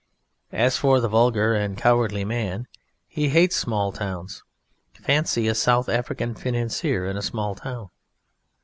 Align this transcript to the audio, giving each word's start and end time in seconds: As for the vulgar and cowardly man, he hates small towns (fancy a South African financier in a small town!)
As 0.51 0.77
for 0.77 0.99
the 0.99 1.07
vulgar 1.07 1.53
and 1.53 1.77
cowardly 1.77 2.25
man, 2.25 2.65
he 3.07 3.29
hates 3.29 3.55
small 3.55 3.91
towns 3.91 4.41
(fancy 4.93 5.47
a 5.47 5.53
South 5.53 5.87
African 5.87 6.33
financier 6.33 7.05
in 7.05 7.17
a 7.17 7.21
small 7.21 7.53
town!) 7.53 7.91